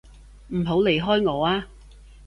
[0.47, 1.67] 唔好離開我啊！